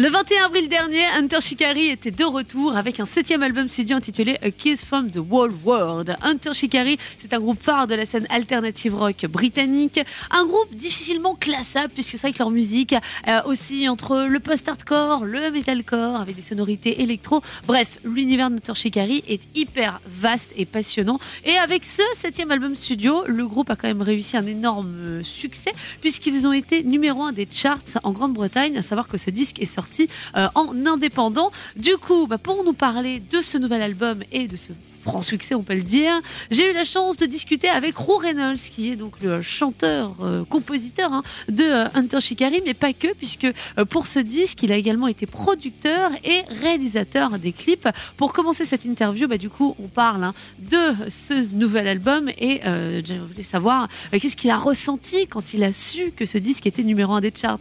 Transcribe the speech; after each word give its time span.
Le 0.00 0.08
21 0.10 0.44
avril 0.44 0.68
dernier, 0.68 1.04
Hunter 1.16 1.40
Shikari 1.40 1.88
était 1.88 2.12
de 2.12 2.22
retour 2.22 2.76
avec 2.76 3.00
un 3.00 3.04
septième 3.04 3.42
album 3.42 3.66
studio 3.66 3.96
intitulé 3.96 4.38
A 4.42 4.52
Kiss 4.52 4.84
from 4.84 5.10
the 5.10 5.16
Whole 5.16 5.50
World. 5.64 6.16
Hunter 6.22 6.54
Shikari, 6.54 6.96
c'est 7.18 7.32
un 7.32 7.40
groupe 7.40 7.60
phare 7.60 7.88
de 7.88 7.96
la 7.96 8.06
scène 8.06 8.24
alternative 8.30 8.94
rock 8.94 9.26
britannique, 9.26 9.98
un 10.30 10.46
groupe 10.46 10.72
difficilement 10.72 11.34
classable 11.34 11.92
puisque 11.92 12.12
c'est 12.12 12.18
vrai 12.18 12.32
que 12.32 12.38
leur 12.38 12.50
musique 12.50 12.94
euh, 13.26 13.40
aussi 13.46 13.88
entre 13.88 14.28
le 14.30 14.38
post-hardcore, 14.38 15.24
le 15.24 15.50
metalcore 15.50 16.20
avec 16.20 16.36
des 16.36 16.42
sonorités 16.42 17.02
électro. 17.02 17.42
Bref, 17.66 17.98
l'univers 18.04 18.50
d'Hunter 18.50 18.76
Shikari 18.76 19.24
est 19.26 19.42
hyper 19.56 20.00
vaste 20.06 20.52
et 20.54 20.64
passionnant. 20.64 21.18
Et 21.44 21.56
avec 21.56 21.84
ce 21.84 22.02
septième 22.16 22.52
album 22.52 22.76
studio, 22.76 23.24
le 23.26 23.48
groupe 23.48 23.68
a 23.68 23.74
quand 23.74 23.88
même 23.88 24.02
réussi 24.02 24.36
un 24.36 24.46
énorme 24.46 25.24
succès 25.24 25.72
puisqu'ils 26.00 26.46
ont 26.46 26.52
été 26.52 26.84
numéro 26.84 27.24
un 27.24 27.32
des 27.32 27.48
charts 27.50 27.98
en 28.04 28.12
Grande-Bretagne. 28.12 28.78
À 28.78 28.82
savoir 28.82 29.08
que 29.08 29.18
ce 29.18 29.30
disque 29.30 29.60
est 29.60 29.66
sorti 29.66 29.87
euh, 30.36 30.48
en 30.54 30.86
indépendant. 30.86 31.50
Du 31.76 31.96
coup, 31.96 32.26
bah, 32.26 32.38
pour 32.38 32.64
nous 32.64 32.72
parler 32.72 33.20
de 33.20 33.40
ce 33.40 33.58
nouvel 33.58 33.82
album 33.82 34.22
et 34.32 34.46
de 34.46 34.56
ce 34.56 34.72
franc 35.02 35.22
succès, 35.22 35.54
on 35.54 35.62
peut 35.62 35.74
le 35.74 35.82
dire. 35.82 36.20
J'ai 36.50 36.70
eu 36.70 36.74
la 36.74 36.84
chance 36.84 37.16
de 37.16 37.24
discuter 37.24 37.68
avec 37.68 37.96
Roux 37.96 38.18
Reynolds, 38.18 38.58
qui 38.58 38.90
est 38.90 38.96
donc 38.96 39.14
le 39.22 39.40
chanteur, 39.40 40.14
euh, 40.20 40.44
compositeur 40.44 41.12
hein, 41.12 41.22
de 41.48 41.64
euh, 41.64 41.88
Hunter 41.94 42.20
Shikari, 42.20 42.60
mais 42.66 42.74
pas 42.74 42.92
que, 42.92 43.14
puisque 43.14 43.46
pour 43.88 44.06
ce 44.06 44.18
disque, 44.18 44.62
il 44.64 44.72
a 44.72 44.76
également 44.76 45.06
été 45.06 45.24
producteur 45.24 46.10
et 46.24 46.42
réalisateur 46.62 47.38
des 47.38 47.52
clips. 47.52 47.88
Pour 48.18 48.32
commencer 48.34 48.66
cette 48.66 48.84
interview, 48.84 49.28
bah, 49.28 49.38
du 49.38 49.48
coup, 49.48 49.74
on 49.82 49.88
parle 49.88 50.24
hein, 50.24 50.34
de 50.58 51.08
ce 51.08 51.54
nouvel 51.54 51.88
album 51.88 52.28
et 52.28 52.60
je 52.64 53.14
voulais 53.14 53.42
savoir 53.42 53.88
qu'est-ce 54.12 54.36
qu'il 54.36 54.50
a 54.50 54.58
ressenti 54.58 55.26
quand 55.26 55.54
il 55.54 55.64
a 55.64 55.72
su 55.72 56.12
que 56.14 56.26
ce 56.26 56.38
disque 56.38 56.66
était 56.66 56.82
numéro 56.82 57.14
un 57.14 57.20
des 57.20 57.32
charts? 57.34 57.58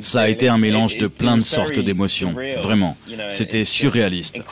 Ça 0.00 0.20
a 0.20 0.28
été 0.28 0.48
un 0.48 0.58
mélange 0.58 0.96
de 0.98 1.06
plein 1.06 1.36
de 1.36 1.42
sortes 1.42 1.78
d'émotions, 1.78 2.34
vraiment. 2.60 2.96
C'était 3.30 3.64
surréaliste. 3.64 4.42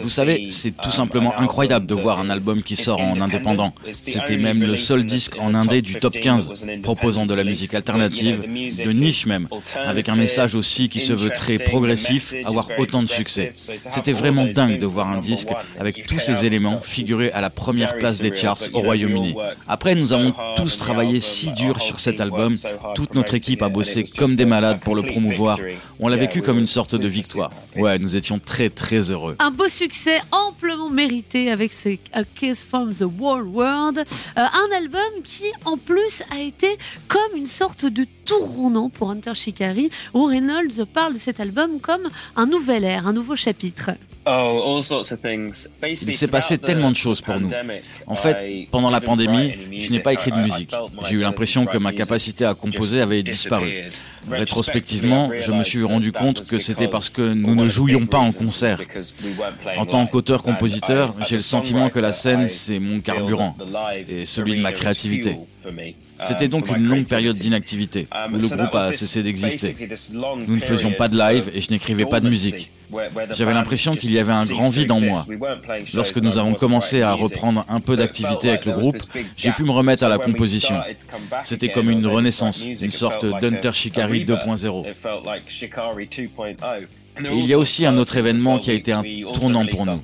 Vous 0.00 0.08
savez, 0.10 0.50
c'est 0.50 0.76
tout 0.76 0.90
simplement 0.90 1.36
incroyable 1.36 1.86
de 1.86 1.94
voir 1.94 2.20
un 2.20 2.30
album 2.30 2.62
qui 2.62 2.76
sort 2.76 3.00
en 3.00 3.20
indépendant. 3.20 3.74
C'était 3.90 4.38
même 4.38 4.60
le 4.60 4.76
seul 4.76 5.04
disque 5.04 5.36
en 5.38 5.54
indé 5.54 5.82
du 5.82 5.96
top 5.96 6.14
15, 6.20 6.66
proposant 6.82 7.26
de 7.26 7.34
la 7.34 7.44
musique 7.44 7.74
alternative, 7.74 8.42
de 8.42 8.92
niche 8.92 9.26
même, 9.26 9.48
avec 9.84 10.08
un 10.08 10.16
message 10.16 10.54
aussi 10.54 10.88
qui 10.88 11.00
se 11.00 11.12
veut 11.12 11.30
très 11.30 11.58
progressif, 11.58 12.34
avoir 12.44 12.68
autant 12.78 13.02
de 13.02 13.08
succès. 13.08 13.54
C'était 13.88 14.12
vraiment 14.12 14.46
dingue 14.46 14.78
de 14.78 14.86
voir 14.86 15.08
un 15.08 15.18
disque 15.18 15.48
avec 15.78 16.06
tous 16.06 16.20
ces 16.20 16.46
éléments 16.46 16.80
figurer 16.80 17.32
à 17.32 17.40
la 17.40 17.50
première 17.50 17.96
place 17.98 18.20
des 18.20 18.34
charts 18.34 18.68
au 18.72 18.80
Royaume-Uni. 18.80 19.34
Après, 19.66 19.94
nous 19.94 20.12
avons 20.12 20.32
tous 20.56 20.78
travaillé 20.78 21.20
si 21.20 21.52
dur 21.52 21.80
sur 21.80 21.98
cet 22.00 22.20
album, 22.20 22.54
toute 22.94 23.14
notre 23.14 23.34
équipe 23.34 23.62
a 23.62 23.68
bossé 23.68 23.79
comme 24.16 24.34
des 24.34 24.44
malades 24.44 24.80
pour 24.80 24.94
le 24.94 25.02
promouvoir. 25.02 25.58
On 25.98 26.08
l'a 26.08 26.16
vécu 26.16 26.42
comme 26.42 26.58
une 26.58 26.66
sorte 26.66 26.94
de 26.94 27.08
victoire. 27.08 27.50
Ouais, 27.76 27.98
nous 27.98 28.16
étions 28.16 28.38
très 28.38 28.70
très 28.70 29.10
heureux. 29.10 29.36
Un 29.38 29.50
beau 29.50 29.68
succès 29.68 30.20
amplement 30.32 30.90
mérité 30.90 31.50
avec 31.50 31.72
ce 31.72 31.96
A 32.12 32.24
Kiss 32.24 32.64
from 32.64 32.94
the 32.94 33.04
World 33.18 33.46
World. 33.46 33.98
Euh, 33.98 34.04
un 34.36 34.76
album 34.76 35.22
qui 35.24 35.44
en 35.64 35.76
plus 35.76 36.22
a 36.30 36.40
été 36.40 36.78
comme 37.08 37.36
une 37.36 37.46
sorte 37.46 37.84
de 37.84 38.06
tournant 38.24 38.90
pour 38.90 39.10
Hunter 39.10 39.34
Shikari 39.34 39.90
où 40.14 40.24
Reynolds 40.24 40.86
parle 40.92 41.14
de 41.14 41.18
cet 41.18 41.40
album 41.40 41.80
comme 41.80 42.08
un 42.36 42.46
nouvel 42.46 42.84
ère, 42.84 43.06
un 43.06 43.12
nouveau 43.12 43.36
chapitre. 43.36 43.90
Oh, 44.32 44.80
Il 45.84 46.14
s'est 46.14 46.28
passé 46.28 46.58
tellement 46.58 46.90
de 46.90 46.96
choses 46.96 47.20
pour 47.20 47.38
nous. 47.40 47.50
En 48.06 48.14
fait, 48.14 48.46
pendant 48.70 48.90
la 48.90 49.00
pandémie, 49.00 49.54
je 49.76 49.90
n'ai 49.90 50.00
pas 50.00 50.12
écrit 50.12 50.30
de 50.30 50.36
musique. 50.36 50.72
J'ai 51.08 51.16
eu 51.16 51.20
l'impression 51.20 51.66
que 51.66 51.78
ma 51.78 51.92
capacité 51.92 52.44
à 52.44 52.54
composer 52.54 53.00
avait 53.00 53.22
disparu. 53.22 53.90
Rétrospectivement, 54.30 55.30
je 55.40 55.50
me 55.52 55.64
suis 55.64 55.82
rendu 55.82 56.12
compte 56.12 56.46
que 56.46 56.58
c'était 56.58 56.88
parce 56.88 57.10
que 57.10 57.22
nous 57.22 57.54
ne 57.54 57.68
jouions 57.68 58.06
pas 58.06 58.18
en 58.18 58.32
concert. 58.32 58.80
En 59.76 59.86
tant 59.86 60.06
qu'auteur-compositeur, 60.06 61.14
j'ai 61.28 61.36
le 61.36 61.42
sentiment 61.42 61.88
que 61.88 61.98
la 61.98 62.12
scène, 62.12 62.48
c'est 62.48 62.78
mon 62.78 63.00
carburant 63.00 63.56
et 64.08 64.26
celui 64.26 64.56
de 64.56 64.60
ma 64.60 64.72
créativité. 64.72 65.36
C'était 66.20 66.48
donc 66.48 66.68
une 66.68 66.84
longue 66.84 67.06
période 67.06 67.36
d'inactivité 67.36 68.06
où 68.32 68.36
le 68.36 68.48
groupe 68.48 68.74
a 68.74 68.92
cessé 68.92 69.22
d'exister. 69.22 69.74
Nous 70.12 70.56
ne 70.56 70.60
faisions 70.60 70.92
pas 70.92 71.08
de 71.08 71.18
live 71.18 71.50
et 71.54 71.60
je 71.60 71.70
n'écrivais 71.70 72.04
pas 72.04 72.20
de 72.20 72.28
musique. 72.28 72.70
J'avais 73.30 73.52
l'impression 73.54 73.94
qu'il 73.94 74.12
y 74.12 74.18
avait 74.18 74.32
un 74.32 74.44
grand 74.46 74.70
vide 74.70 74.92
en 74.92 75.00
moi. 75.00 75.26
Lorsque 75.94 76.18
nous 76.18 76.38
avons 76.38 76.54
commencé 76.54 77.02
à 77.02 77.12
reprendre 77.12 77.64
un 77.68 77.80
peu 77.80 77.96
d'activité 77.96 78.50
avec 78.50 78.64
le 78.64 78.72
groupe, 78.72 78.96
j'ai 79.36 79.52
pu 79.52 79.64
me 79.64 79.70
remettre 79.70 80.04
à 80.04 80.08
la 80.08 80.18
composition. 80.18 80.80
C'était 81.42 81.70
comme 81.70 81.90
une 81.90 82.06
renaissance, 82.06 82.64
une 82.64 82.92
sorte 82.92 83.24
d'Hunter 83.40 83.72
Shikari 83.72 84.24
2.0. 84.24 84.86
Et 87.18 87.36
il 87.36 87.46
y 87.46 87.52
a 87.52 87.58
aussi 87.58 87.84
un 87.86 87.96
autre 87.98 88.16
événement 88.16 88.58
qui 88.58 88.70
a 88.70 88.74
été 88.74 88.92
un 88.92 89.02
tournant 89.34 89.66
pour 89.66 89.86
nous. 89.86 90.00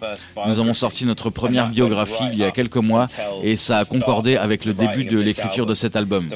Nous 0.47 0.59
avons 0.59 0.75
sorti 0.75 1.05
notre 1.07 1.31
première 1.31 1.69
biographie 1.69 2.25
il 2.33 2.39
y 2.39 2.45
a 2.45 2.51
quelques 2.51 2.77
mois 2.77 3.07
et 3.43 3.57
ça 3.57 3.79
a 3.79 3.85
concordé 3.85 4.37
avec 4.37 4.65
le 4.65 4.75
début 4.75 5.05
de 5.05 5.19
l'écriture 5.19 5.67
de 5.67 5.75
cet 5.75 5.97
album. 5.97 6.29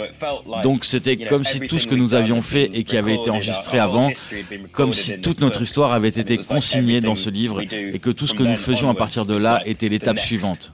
Donc 0.63 0.85
c'était 0.85 1.17
comme 1.17 1.45
si 1.45 1.61
tout 1.61 1.79
ce 1.79 1.87
que 1.87 1.95
nous 1.95 2.15
avions 2.15 2.43
fait 2.43 2.71
et 2.73 2.85
qui 2.85 2.97
avait 2.97 3.15
été 3.15 3.31
enregistré 3.31 3.79
avant, 3.79 4.11
comme 4.73 4.93
si 4.93 5.21
toute 5.21 5.41
notre 5.41 5.63
histoire 5.63 5.93
avait 5.93 6.09
été 6.09 6.39
consignée 6.39 7.01
dans 7.01 7.17
ce 7.17 7.31
livre 7.31 7.61
et 7.61 7.99
que 7.99 8.11
tout 8.11 8.27
ce 8.27 8.35
que 8.35 8.43
nous 8.43 8.57
faisions 8.57 8.91
à 8.91 8.95
partir 8.95 9.27
de 9.27 9.35
là 9.35 9.61
était 9.67 9.89
l'étape 9.89 10.19
suivante. 10.19 10.73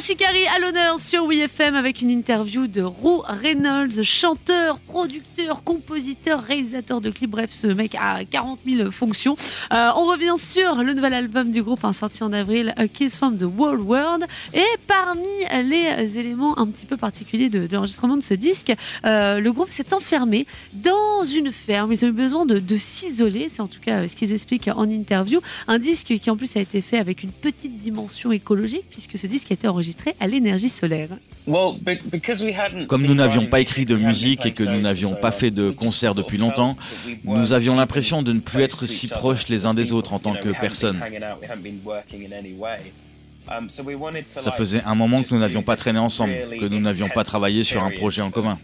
Shikari 0.00 0.46
à 0.54 0.60
l'honneur 0.60 1.00
sur 1.00 1.26
WeFM 1.26 1.74
avec 1.74 2.02
une 2.02 2.10
interview 2.10 2.68
de 2.68 2.82
Roux 2.82 3.20
Reynolds, 3.24 4.04
chanteur, 4.04 4.78
producteur, 4.78 5.64
compositeur, 5.64 6.40
réalisateur 6.40 7.00
de 7.00 7.10
clips. 7.10 7.30
Bref, 7.30 7.50
ce 7.52 7.66
mec 7.66 7.96
a 7.96 8.24
40 8.24 8.60
000 8.64 8.92
fonctions. 8.92 9.36
Euh, 9.72 9.90
on 9.96 10.04
revient 10.04 10.36
sur 10.38 10.84
le 10.84 10.94
nouvel 10.94 11.14
album 11.14 11.50
du 11.50 11.64
groupe, 11.64 11.84
un 11.84 11.92
sorti 11.92 12.22
en 12.22 12.32
avril, 12.32 12.74
A 12.76 12.86
Kiss 12.86 13.16
from 13.16 13.38
the 13.38 13.42
World 13.42 13.80
World. 13.80 14.26
Et 14.54 14.62
parmi 14.86 15.26
les 15.64 16.16
éléments 16.16 16.56
un 16.60 16.68
petit 16.68 16.86
peu 16.86 16.96
particuliers 16.96 17.48
de, 17.48 17.66
l'enregistrement 17.72 18.16
de 18.16 18.22
ce 18.22 18.34
disque, 18.34 18.72
euh, 19.04 19.40
le 19.40 19.52
groupe 19.52 19.70
s'est 19.70 19.92
enfermé 19.92 20.46
dans 20.74 21.24
une 21.24 21.50
ferme. 21.50 21.92
Ils 21.92 22.04
ont 22.04 22.08
eu 22.08 22.12
besoin 22.12 22.46
de, 22.46 22.60
de 22.60 22.76
s'isoler, 22.76 23.48
c'est 23.48 23.62
en 23.62 23.68
tout 23.68 23.80
cas 23.80 24.06
ce 24.06 24.14
qu'ils 24.14 24.32
expliquent 24.32 24.68
en 24.68 24.88
interview. 24.88 25.40
Un 25.66 25.80
disque 25.80 26.16
qui 26.20 26.30
en 26.30 26.36
plus 26.36 26.56
a 26.56 26.60
été 26.60 26.82
fait 26.82 26.98
avec 26.98 27.24
une 27.24 27.32
petite 27.32 27.78
dimension 27.78 28.30
écologique, 28.30 28.84
puisque 28.88 29.18
ce 29.18 29.26
disque 29.26 29.50
a 29.50 29.54
été 29.54 29.66
enregistré 29.66 29.87
à 30.20 30.26
l'énergie 30.26 30.68
solaire. 30.68 31.10
Comme 32.88 33.04
nous 33.04 33.14
n'avions 33.14 33.46
pas 33.46 33.60
écrit 33.60 33.86
de 33.86 33.96
musique 33.96 34.44
et 34.44 34.52
que 34.52 34.62
nous 34.62 34.80
n'avions 34.80 35.14
pas 35.14 35.30
fait 35.30 35.50
de 35.50 35.70
concert 35.70 36.14
depuis 36.14 36.38
longtemps, 36.38 36.76
nous 37.24 37.52
avions 37.52 37.74
l'impression 37.74 38.22
de 38.22 38.32
ne 38.32 38.40
plus 38.40 38.62
être 38.62 38.86
si 38.86 39.08
proches 39.08 39.48
les 39.48 39.64
uns 39.66 39.74
des 39.74 39.92
autres 39.92 40.12
en 40.12 40.18
tant 40.18 40.34
que 40.34 40.50
personnes. 40.50 41.02
Um, 43.50 43.68
Ça 44.26 44.52
faisait 44.52 44.82
un 44.84 44.94
moment 44.94 45.22
que 45.22 45.32
nous 45.32 45.40
n'avions 45.40 45.62
pas 45.62 45.76
traîné 45.76 45.98
ensemble, 45.98 46.34
que 46.60 46.66
nous 46.66 46.80
n'avions 46.80 47.08
pas 47.08 47.24
travaillé 47.24 47.64
sur 47.64 47.82
un 47.82 47.90
projet 47.90 48.22
en 48.22 48.30
commun. 48.30 48.58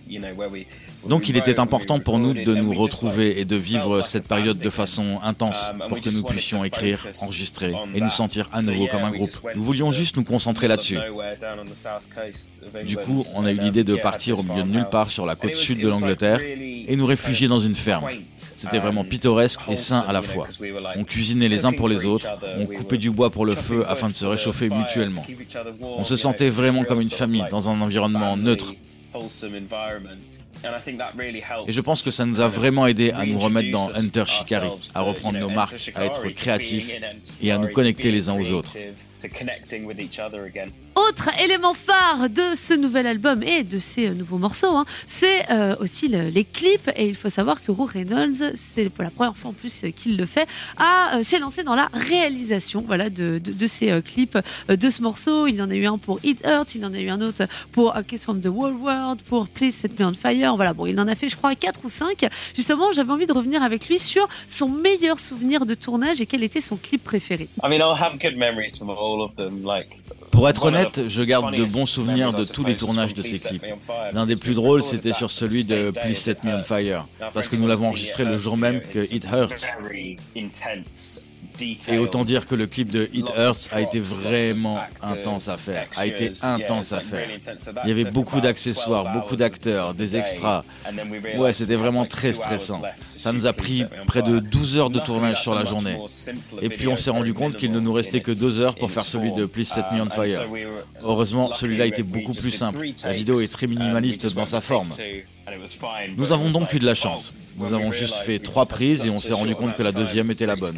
Donc 1.08 1.28
il 1.28 1.36
était 1.36 1.60
important 1.60 2.00
pour 2.00 2.18
nous 2.18 2.32
de 2.32 2.54
nous 2.54 2.72
retrouver 2.72 3.38
et 3.38 3.44
de 3.44 3.56
vivre 3.56 4.02
cette 4.02 4.26
période 4.26 4.58
de 4.58 4.70
façon 4.70 5.18
intense 5.22 5.72
um, 5.72 5.88
pour 5.88 6.00
que 6.00 6.08
nous 6.08 6.22
puissions 6.22 6.64
écrire, 6.64 7.06
enregistrer 7.20 7.74
et 7.94 8.00
nous 8.00 8.10
sentir 8.10 8.48
à 8.52 8.62
nouveau 8.62 8.86
comme 8.86 9.04
un 9.04 9.10
groupe. 9.10 9.38
Nous 9.54 9.62
voulions 9.62 9.92
juste 9.92 10.16
nous 10.16 10.24
concentrer 10.24 10.66
là-dessus. 10.66 10.98
Du 12.86 12.96
coup, 12.96 13.24
on 13.34 13.44
a 13.44 13.52
eu 13.52 13.58
l'idée 13.58 13.84
de 13.84 13.96
partir 13.96 14.38
au 14.38 14.42
milieu 14.42 14.62
de 14.62 14.68
nulle 14.68 14.88
part 14.88 15.10
sur 15.10 15.26
la 15.26 15.34
côte 15.34 15.56
sud 15.56 15.80
de 15.80 15.88
l'Angleterre 15.88 16.40
et 16.40 16.96
nous 16.96 17.06
réfugier 17.06 17.48
dans 17.48 17.60
une 17.60 17.74
ferme. 17.74 18.08
C'était 18.36 18.78
vraiment 18.78 19.04
pittoresque 19.04 19.60
et 19.68 19.76
sain 19.76 20.04
à 20.08 20.12
la 20.12 20.22
fois. 20.22 20.48
On 20.96 21.04
cuisinait 21.04 21.48
les 21.48 21.64
uns 21.66 21.72
pour 21.72 21.88
les 21.88 22.04
autres, 22.04 22.26
on 22.58 22.66
coupait 22.66 22.98
du 22.98 23.10
bois 23.10 23.30
pour 23.30 23.44
le 23.44 23.54
feu 23.54 23.84
afin 23.88 24.08
de 24.08 24.14
se 24.14 24.24
réchauffer 24.24 24.68
mutuellement. 24.74 25.24
On 25.80 26.04
se 26.04 26.16
sentait 26.16 26.50
vraiment 26.50 26.84
comme 26.84 27.00
une 27.00 27.10
famille 27.10 27.44
dans 27.50 27.68
un 27.68 27.80
environnement 27.80 28.36
neutre. 28.36 28.74
Et 31.66 31.72
je 31.72 31.80
pense 31.80 32.02
que 32.02 32.10
ça 32.10 32.24
nous 32.24 32.40
a 32.40 32.48
vraiment 32.48 32.86
aidé 32.86 33.10
à 33.10 33.24
nous 33.26 33.38
remettre 33.38 33.70
dans 33.70 33.90
Hunter 33.94 34.24
Shikari, 34.26 34.70
à 34.94 35.02
reprendre 35.02 35.38
nos 35.38 35.50
marques, 35.50 35.92
à 35.94 36.04
être 36.04 36.28
créatifs 36.28 36.92
et 37.42 37.52
à 37.52 37.58
nous 37.58 37.68
connecter 37.68 38.10
les 38.10 38.28
uns 38.28 38.38
aux 38.38 38.50
autres. 38.52 38.76
Autre 40.96 41.28
élément 41.42 41.74
phare 41.74 42.30
de 42.30 42.54
ce 42.54 42.72
nouvel 42.72 43.06
album 43.06 43.42
et 43.42 43.64
de 43.64 43.80
ces 43.80 44.08
euh, 44.08 44.14
nouveaux 44.14 44.38
morceaux, 44.38 44.76
hein, 44.76 44.84
c'est 45.06 45.50
euh, 45.50 45.74
aussi 45.80 46.08
les 46.08 46.44
clips. 46.44 46.88
Et 46.96 47.08
il 47.08 47.16
faut 47.16 47.28
savoir 47.28 47.62
que 47.62 47.72
Roux 47.72 47.84
Reynolds, 47.84 48.52
c'est 48.54 48.88
pour 48.90 49.02
la 49.02 49.10
première 49.10 49.36
fois 49.36 49.50
en 49.50 49.54
plus 49.54 49.84
qu'il 49.96 50.16
le 50.16 50.26
fait, 50.26 50.46
a 50.78 51.22
s'est 51.22 51.38
lancé 51.38 51.64
dans 51.64 51.74
la 51.74 51.88
réalisation 51.92 52.84
voilà, 52.86 53.10
de, 53.10 53.38
de, 53.38 53.66
ces 53.66 54.00
clips 54.02 54.38
de 54.68 54.90
ce 54.90 55.02
morceau. 55.02 55.46
Il 55.46 55.56
y 55.56 55.62
en 55.62 55.70
a 55.70 55.74
eu 55.74 55.86
un 55.86 55.98
pour 55.98 56.20
It 56.22 56.44
Hurt, 56.46 56.74
il 56.74 56.82
y 56.82 56.84
en 56.84 56.94
a 56.94 57.00
eu 57.00 57.08
un 57.08 57.20
autre 57.20 57.46
pour 57.72 57.96
A 57.96 58.02
Kiss 58.02 58.24
from 58.24 58.40
the 58.40 58.46
Whole 58.46 58.74
World, 58.74 59.22
pour 59.22 59.48
Please 59.48 59.72
Set 59.72 59.98
Me 59.98 60.06
on 60.06 60.14
Fire. 60.14 60.54
Voilà, 60.56 60.74
bon, 60.74 60.86
il 60.86 60.98
en 61.00 61.08
a 61.08 61.14
fait, 61.14 61.28
je 61.28 61.36
crois, 61.36 61.54
4 61.54 61.80
ou 61.84 61.88
5. 61.88 62.26
Justement, 62.54 62.92
j'avais 62.92 63.12
envie 63.12 63.26
de 63.26 63.32
revenir 63.32 63.62
avec 63.62 63.88
lui 63.88 63.98
sur 63.98 64.28
son 64.46 64.68
meilleur 64.68 65.18
souvenir 65.18 65.66
de 65.66 65.74
tournage 65.74 66.20
et 66.20 66.26
quel 66.26 66.42
était 66.44 66.60
son 66.60 66.76
clip 66.76 67.02
préféré. 67.02 67.48
Pour 70.30 70.48
être 70.48 70.64
honnête, 70.64 71.02
je 71.08 71.22
garde 71.22 71.54
de 71.54 71.64
bons 71.64 71.86
souvenirs 71.86 72.32
de 72.32 72.44
tous 72.44 72.64
les 72.64 72.76
tournages 72.76 73.14
de 73.14 73.22
ces 73.22 73.38
clips. 73.38 73.64
L'un 74.12 74.26
des 74.26 74.36
plus 74.36 74.54
drôles, 74.54 74.82
c'était 74.82 75.12
sur 75.12 75.30
celui 75.30 75.64
de 75.64 75.90
Please 75.90 76.14
Set 76.14 76.44
Me 76.44 76.54
on 76.54 76.62
Fire, 76.62 77.06
parce 77.32 77.48
que 77.48 77.56
nous 77.56 77.66
l'avons 77.66 77.88
enregistré 77.88 78.24
le 78.24 78.36
jour 78.36 78.56
même 78.56 78.80
que 78.80 78.98
It 79.14 79.26
Hurts. 79.30 79.76
Et 81.88 81.98
autant 81.98 82.24
dire 82.24 82.46
que 82.46 82.54
le 82.54 82.66
clip 82.66 82.90
de 82.90 83.08
It 83.12 83.26
Hurts 83.36 83.68
a 83.72 83.80
été 83.80 84.00
vraiment 84.00 84.80
intense 85.02 85.48
à 85.48 85.56
faire, 85.56 85.86
a 85.96 86.06
été 86.06 86.32
intense 86.42 86.92
à 86.92 87.00
faire. 87.00 87.28
Il 87.84 87.88
y 87.88 87.92
avait 87.92 88.10
beaucoup 88.10 88.40
d'accessoires, 88.40 89.12
beaucoup 89.12 89.36
d'acteurs, 89.36 89.94
des 89.94 90.16
extras. 90.16 90.64
Ouais, 91.36 91.52
c'était 91.52 91.76
vraiment 91.76 92.06
très 92.06 92.32
stressant. 92.32 92.82
Ça 93.18 93.32
nous 93.32 93.46
a 93.46 93.52
pris 93.52 93.84
près 94.06 94.22
de 94.22 94.38
12 94.38 94.76
heures 94.78 94.90
de 94.90 94.98
tournage 94.98 95.42
sur 95.42 95.54
la 95.54 95.64
journée. 95.64 95.96
Et 96.60 96.68
puis 96.68 96.88
on 96.88 96.96
s'est 96.96 97.10
rendu 97.10 97.34
compte 97.34 97.56
qu'il 97.56 97.70
ne 97.70 97.80
nous 97.80 97.92
restait 97.92 98.20
que 98.20 98.32
2 98.32 98.60
heures 98.60 98.74
pour 98.74 98.90
faire 98.90 99.04
celui 99.04 99.32
de 99.32 99.46
Please 99.46 99.66
Set 99.66 99.84
Me 99.92 100.00
on 100.00 100.10
Fire. 100.10 100.42
Heureusement, 101.02 101.52
celui-là 101.52 101.86
était 101.86 102.02
beaucoup 102.02 102.34
plus 102.34 102.50
simple. 102.50 102.86
La 103.04 103.12
vidéo 103.12 103.40
est 103.40 103.52
très 103.52 103.66
minimaliste 103.66 104.32
dans 104.34 104.46
sa 104.46 104.60
forme. 104.60 104.90
Nous 106.16 106.32
avons 106.32 106.50
donc 106.50 106.72
eu 106.72 106.78
de 106.78 106.86
la 106.86 106.94
chance. 106.94 107.34
Nous 107.56 107.72
avons 107.72 107.92
juste 107.92 108.16
fait 108.16 108.38
trois 108.38 108.66
prises 108.66 109.06
et 109.06 109.10
on 109.10 109.20
s'est 109.20 109.32
rendu 109.32 109.54
compte 109.54 109.76
que 109.76 109.82
la 109.82 109.92
deuxième 109.92 110.30
était 110.30 110.46
la 110.46 110.56
bonne. 110.56 110.76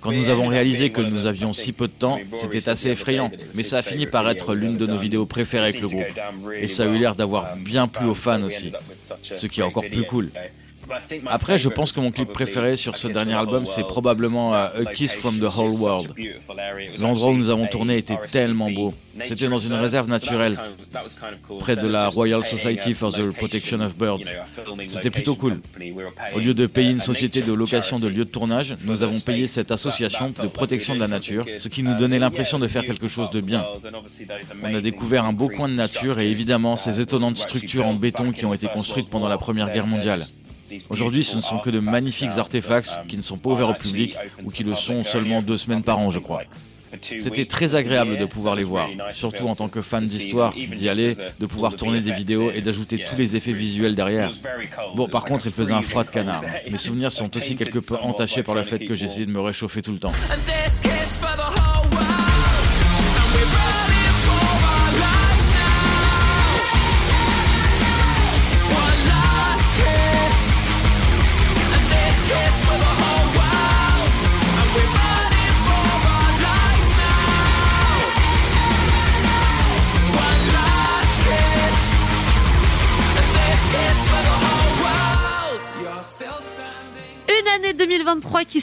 Quand 0.00 0.12
nous 0.12 0.28
avons 0.30 0.46
réalisé 0.46 0.90
que 0.90 1.02
nous 1.02 1.26
avions 1.26 1.52
si 1.52 1.72
peu 1.72 1.86
de 1.86 1.92
temps, 1.92 2.18
c'était 2.32 2.68
assez 2.68 2.90
effrayant, 2.90 3.30
mais 3.54 3.62
ça 3.62 3.78
a 3.78 3.82
fini 3.82 4.06
par 4.06 4.28
être 4.28 4.54
l'une 4.54 4.74
de 4.74 4.86
nos 4.86 4.98
vidéos 4.98 5.26
préférées 5.26 5.68
avec 5.68 5.80
le 5.80 5.88
groupe. 5.88 6.06
Et 6.58 6.68
ça 6.68 6.84
a 6.84 6.86
eu 6.86 6.98
l'air 6.98 7.14
d'avoir 7.14 7.56
bien 7.56 7.86
plu 7.86 8.06
aux 8.06 8.14
fans 8.14 8.42
aussi, 8.42 8.72
ce 9.22 9.46
qui 9.46 9.60
est 9.60 9.64
encore 9.64 9.84
plus 9.86 10.04
cool. 10.04 10.30
Après, 11.26 11.58
je 11.58 11.68
pense 11.68 11.92
que 11.92 12.00
mon 12.00 12.10
clip 12.10 12.32
préféré 12.32 12.76
sur 12.76 12.96
ce 12.96 13.08
dernier 13.08 13.34
album, 13.34 13.66
c'est 13.66 13.86
probablement 13.86 14.54
euh, 14.54 14.68
A 14.80 14.84
Kiss 14.92 15.14
from 15.14 15.38
the 15.38 15.56
Whole 15.56 15.74
World. 15.80 16.14
L'endroit 16.98 17.30
où 17.30 17.36
nous 17.36 17.50
avons 17.50 17.66
tourné 17.66 17.96
était 17.98 18.18
tellement 18.30 18.70
beau. 18.70 18.94
C'était 19.22 19.48
dans 19.48 19.58
une 19.58 19.74
réserve 19.74 20.08
naturelle, 20.08 20.56
près 21.58 21.76
de 21.76 21.86
la 21.86 22.08
Royal 22.08 22.44
Society 22.44 22.94
for 22.94 23.12
the 23.12 23.30
Protection 23.32 23.80
of 23.80 23.96
Birds. 23.96 24.30
C'était 24.86 25.10
plutôt 25.10 25.34
cool. 25.34 25.60
Au 26.34 26.38
lieu 26.38 26.54
de 26.54 26.66
payer 26.66 26.90
une 26.90 27.00
société 27.00 27.42
de 27.42 27.52
location 27.52 27.98
de 27.98 28.08
lieux 28.08 28.24
de 28.24 28.30
tournage, 28.30 28.76
nous 28.84 29.02
avons 29.02 29.20
payé 29.20 29.48
cette 29.48 29.70
association 29.70 30.32
de 30.42 30.48
protection 30.48 30.94
de 30.94 31.00
la 31.00 31.08
nature, 31.08 31.44
ce 31.58 31.68
qui 31.68 31.82
nous 31.82 31.96
donnait 31.96 32.18
l'impression 32.18 32.58
de 32.58 32.68
faire 32.68 32.82
quelque 32.82 33.08
chose 33.08 33.30
de 33.30 33.40
bien. 33.40 33.66
On 34.62 34.74
a 34.74 34.80
découvert 34.80 35.24
un 35.24 35.32
beau 35.32 35.48
coin 35.48 35.68
de 35.68 35.74
nature 35.74 36.18
et 36.18 36.30
évidemment 36.30 36.76
ces 36.76 37.00
étonnantes 37.00 37.38
structures 37.38 37.86
en 37.86 37.94
béton 37.94 38.32
qui 38.32 38.44
ont 38.46 38.54
été 38.54 38.68
construites 38.68 39.08
pendant 39.08 39.28
la 39.28 39.38
Première 39.38 39.70
Guerre 39.70 39.86
mondiale. 39.86 40.24
Aujourd'hui, 40.88 41.24
ce 41.24 41.36
ne 41.36 41.40
sont 41.40 41.58
que 41.58 41.70
de 41.70 41.80
magnifiques 41.80 42.38
artefacts 42.38 43.00
qui 43.08 43.16
ne 43.16 43.22
sont 43.22 43.38
pas 43.38 43.50
ouverts 43.50 43.70
au 43.70 43.74
public 43.74 44.16
ou 44.44 44.50
qui 44.50 44.64
le 44.64 44.74
sont 44.74 45.04
seulement 45.04 45.42
deux 45.42 45.56
semaines 45.56 45.82
par 45.82 45.98
an, 45.98 46.10
je 46.10 46.18
crois. 46.18 46.42
C'était 47.18 47.44
très 47.44 47.76
agréable 47.76 48.16
de 48.16 48.24
pouvoir 48.24 48.56
les 48.56 48.64
voir, 48.64 48.88
surtout 49.12 49.46
en 49.48 49.54
tant 49.54 49.68
que 49.68 49.80
fan 49.80 50.04
d'histoire, 50.04 50.52
d'y 50.52 50.88
aller, 50.88 51.14
de 51.38 51.46
pouvoir 51.46 51.76
tourner 51.76 52.00
des 52.00 52.12
vidéos 52.12 52.50
et 52.50 52.62
d'ajouter 52.62 53.04
tous 53.08 53.16
les 53.16 53.36
effets 53.36 53.52
visuels 53.52 53.94
derrière. 53.94 54.32
Bon, 54.96 55.08
par 55.08 55.24
contre, 55.24 55.46
il 55.46 55.52
faisait 55.52 55.72
un 55.72 55.82
froid 55.82 56.04
de 56.04 56.10
canard. 56.10 56.42
Mes 56.68 56.78
souvenirs 56.78 57.12
sont 57.12 57.36
aussi 57.36 57.54
quelque 57.56 57.78
peu 57.78 57.94
entachés 57.96 58.42
par 58.42 58.54
le 58.54 58.64
fait 58.64 58.80
que 58.80 58.96
j'essayais 58.96 59.26
de 59.26 59.30
me 59.30 59.40
réchauffer 59.40 59.82
tout 59.82 59.92
le 59.92 59.98
temps. 59.98 60.12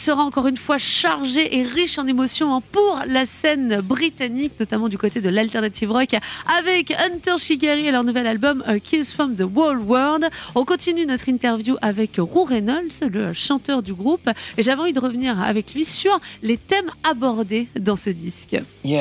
Sera 0.08 0.24
encore 0.24 0.48
une 0.48 0.56
fois 0.56 0.78
chargée 0.78 1.58
et 1.58 1.64
riche 1.64 1.98
en 1.98 2.08
émotions 2.08 2.56
hein, 2.56 2.62
pour 2.72 3.02
la 3.08 3.26
scène 3.26 3.82
britannique, 3.82 4.54
notamment 4.58 4.88
du 4.88 4.98
côté 4.98 5.20
de 5.20 5.28
l'alternative 5.28 5.92
rock, 5.92 6.16
avec 6.58 6.92
Hunter 6.92 7.38
Shigeri 7.38 7.88
et 7.88 7.92
leur 7.92 8.06
nouvel 8.06 8.26
album 8.26 8.64
Kiss 8.82 9.12
from 9.12 9.36
the 9.36 9.42
Whole 9.42 9.80
World. 9.80 10.30
On 10.56 10.64
continue 10.64 11.06
notre 11.06 11.28
interview 11.28 11.76
avec 11.82 12.12
Roux 12.20 12.46
Reynolds, 12.46 13.02
le 13.02 13.34
chanteur 13.34 13.84
du 13.84 13.94
groupe, 13.94 14.30
et 14.58 14.64
j'avais 14.64 14.82
envie 14.82 14.94
de 14.94 15.00
revenir 15.02 15.42
avec 15.42 15.74
lui 15.74 15.84
sur 15.84 16.18
les 16.42 16.56
thèmes 16.56 16.90
abordés 17.04 17.68
dans 17.78 17.98
ce 17.98 18.10
disque. 18.10 18.56
Il 18.86 18.92
y 18.92 19.00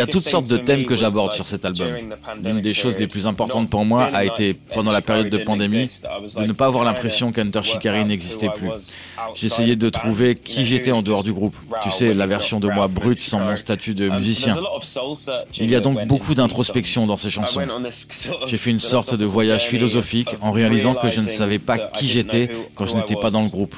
a 0.00 0.06
toutes 0.06 0.28
sortes 0.28 0.46
de 0.46 0.56
thèmes 0.56 0.86
que 0.86 0.94
j'aborde 0.94 1.32
sur 1.32 1.48
cet 1.48 1.64
album. 1.64 1.88
L'une 2.44 2.60
des 2.60 2.74
choses 2.74 2.96
les 2.96 3.08
plus 3.08 3.26
importantes 3.26 3.68
pour 3.70 3.84
moi 3.84 4.04
a 4.04 4.24
été, 4.24 4.54
pendant 4.54 4.92
la 4.92 5.02
période 5.02 5.30
de 5.30 5.38
pandémie, 5.38 5.90
de 6.36 6.44
ne 6.44 6.52
pas 6.52 6.66
avoir 6.66 6.84
l'impression 6.84 7.32
qu'Hunter 7.32 7.64
Shikari 7.64 8.04
n'existait 8.04 8.50
plus. 8.50 8.67
J'essayais 9.34 9.76
de 9.76 9.88
trouver 9.88 10.36
qui 10.36 10.66
j'étais 10.66 10.92
en 10.92 11.02
dehors 11.02 11.24
du 11.24 11.32
groupe. 11.32 11.56
Tu 11.82 11.90
sais, 11.90 12.14
la 12.14 12.26
version 12.26 12.60
de 12.60 12.68
moi 12.68 12.88
brute 12.88 13.20
sans 13.20 13.40
mon 13.40 13.56
statut 13.56 13.94
de 13.94 14.08
musicien. 14.08 14.56
Il 15.58 15.70
y 15.70 15.74
a 15.74 15.80
donc 15.80 16.06
beaucoup 16.06 16.34
d'introspection 16.34 17.06
dans 17.06 17.16
ces 17.16 17.30
chansons. 17.30 17.60
J'ai 18.46 18.58
fait 18.58 18.70
une 18.70 18.78
sorte 18.78 19.14
de 19.14 19.24
voyage 19.24 19.66
philosophique 19.66 20.30
en 20.40 20.52
réalisant 20.52 20.94
que 20.94 21.10
je 21.10 21.20
ne 21.20 21.28
savais 21.28 21.58
pas 21.58 21.78
qui 21.78 22.08
j'étais 22.08 22.50
quand 22.74 22.86
je 22.86 22.96
n'étais 22.96 23.16
pas 23.16 23.30
dans 23.30 23.42
le 23.42 23.48
groupe. 23.48 23.76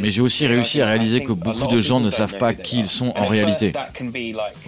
Mais 0.00 0.10
j'ai 0.10 0.22
aussi 0.22 0.46
réussi 0.46 0.80
à 0.80 0.86
réaliser 0.86 1.22
que 1.22 1.32
beaucoup 1.32 1.66
de 1.66 1.80
gens 1.80 2.00
ne 2.00 2.10
savent 2.10 2.36
pas 2.38 2.54
qui 2.54 2.80
ils 2.80 2.88
sont 2.88 3.12
en 3.16 3.26
réalité. 3.26 3.72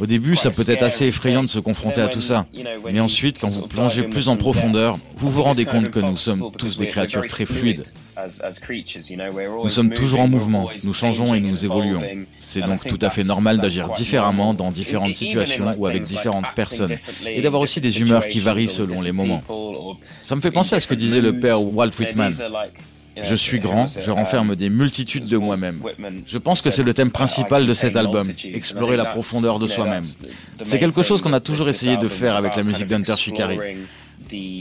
Au 0.00 0.06
début, 0.06 0.36
ça 0.36 0.50
peut 0.50 0.64
être 0.66 0.82
assez 0.82 1.06
effrayant 1.06 1.42
de 1.42 1.48
se 1.48 1.58
confronter 1.58 2.00
à 2.00 2.08
tout 2.08 2.20
ça. 2.20 2.46
Mais 2.90 3.00
ensuite, 3.00 3.38
quand 3.38 3.48
vous 3.48 3.66
plongez 3.66 4.02
plus 4.02 4.28
en 4.28 4.36
profondeur, 4.36 4.98
vous 5.14 5.30
vous 5.30 5.42
rendez 5.42 5.64
compte 5.64 5.90
que 5.90 6.00
nous 6.00 6.16
sommes 6.16 6.50
tous 6.56 6.76
des 6.78 6.86
créatures 6.86 7.26
très 7.26 7.46
fluides 7.46 7.84
nous 9.64 9.70
sommes 9.70 9.92
toujours 9.92 10.20
en 10.20 10.28
mouvement, 10.28 10.68
nous 10.84 10.94
changeons 10.94 11.34
et 11.34 11.40
nous 11.40 11.64
évoluons. 11.64 12.02
C'est 12.38 12.62
donc 12.62 12.86
tout 12.86 12.98
à 13.00 13.10
fait 13.10 13.24
normal 13.24 13.58
d'agir 13.58 13.90
différemment 13.90 14.54
dans 14.54 14.70
différentes 14.70 15.14
situations 15.14 15.74
ou 15.76 15.86
avec 15.86 16.02
différentes 16.02 16.52
personnes, 16.54 16.96
et 17.26 17.40
d'avoir 17.42 17.62
aussi 17.62 17.80
des 17.80 18.00
humeurs 18.00 18.26
qui 18.26 18.40
varient 18.40 18.68
selon 18.68 19.02
les 19.02 19.12
moments. 19.12 19.42
Ça 20.22 20.36
me 20.36 20.40
fait 20.40 20.50
penser 20.50 20.76
à 20.76 20.80
ce 20.80 20.86
que 20.86 20.94
disait 20.94 21.20
le 21.20 21.40
père 21.40 21.60
Walt 21.62 21.92
Whitman. 21.98 22.32
Je 23.22 23.34
suis 23.34 23.58
grand, 23.58 23.86
je 23.88 24.10
renferme 24.10 24.54
des 24.56 24.70
multitudes 24.70 25.28
de 25.28 25.36
moi-même. 25.36 25.82
Je 26.26 26.38
pense 26.38 26.62
que 26.62 26.70
c'est 26.70 26.84
le 26.84 26.94
thème 26.94 27.10
principal 27.10 27.66
de 27.66 27.74
cet 27.74 27.96
album, 27.96 28.30
explorer 28.44 28.96
la 28.96 29.04
profondeur 29.04 29.58
de 29.58 29.66
soi-même. 29.66 30.04
C'est 30.62 30.78
quelque 30.78 31.02
chose 31.02 31.20
qu'on 31.20 31.32
a 31.32 31.40
toujours 31.40 31.68
essayé 31.68 31.96
de 31.96 32.08
faire 32.08 32.36
avec 32.36 32.56
la 32.56 32.62
musique 32.62 32.86
d'Hunter 32.86 33.16
Shikari. 33.16 33.58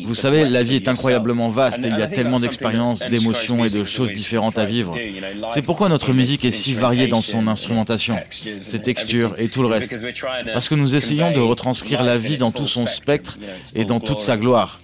Vous 0.05 0.15
savez, 0.15 0.45
la 0.45 0.63
vie 0.63 0.75
est 0.75 0.87
incroyablement 0.87 1.49
vaste 1.49 1.83
et 1.83 1.87
il 1.87 1.97
y 1.97 2.01
a 2.01 2.07
tellement 2.07 2.39
d'expériences, 2.39 2.99
d'émotions 2.99 3.65
et 3.65 3.69
de 3.69 3.83
choses 3.83 4.13
différentes 4.13 4.57
à 4.57 4.65
vivre. 4.65 4.95
C'est 5.47 5.61
pourquoi 5.61 5.89
notre 5.89 6.13
musique 6.13 6.45
est 6.45 6.51
si 6.51 6.73
variée 6.73 7.07
dans 7.07 7.21
son 7.21 7.47
instrumentation, 7.47 8.17
ses 8.59 8.79
textures 8.79 9.35
et 9.37 9.49
tout 9.49 9.61
le 9.61 9.67
reste. 9.67 9.99
Parce 10.53 10.69
que 10.69 10.75
nous 10.75 10.95
essayons 10.95 11.31
de 11.31 11.39
retranscrire 11.39 12.03
la 12.03 12.17
vie 12.17 12.37
dans 12.37 12.51
tout 12.51 12.67
son 12.67 12.87
spectre 12.87 13.37
et 13.75 13.85
dans 13.85 13.99
toute 13.99 14.19
sa 14.19 14.37
gloire. 14.37 14.79